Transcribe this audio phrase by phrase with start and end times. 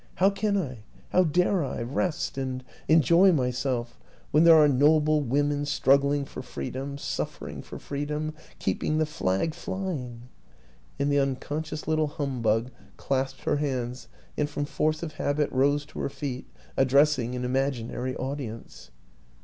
[0.15, 0.79] How can I
[1.09, 3.99] how dare I rest and enjoy myself
[4.31, 7.77] when there WILLIAM AN ENGLISHMAN 53 are noble women struggling for freedom, suffer ing for
[7.77, 10.23] freedom, keeping the flag flying?"
[10.99, 15.99] And the unconscious little humbug clasped her hands and, from force of habit, rose to
[15.99, 18.89] her feet, addressing an imaginary audience.